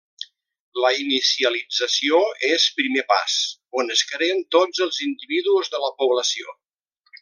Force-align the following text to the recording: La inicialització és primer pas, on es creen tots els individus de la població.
La 0.83 0.89
inicialització 1.01 2.23
és 2.49 2.67
primer 2.79 3.05
pas, 3.13 3.37
on 3.83 3.97
es 3.99 4.05
creen 4.15 4.45
tots 4.59 4.85
els 4.89 5.01
individus 5.11 5.75
de 5.77 5.87
la 5.89 5.97
població. 6.03 6.61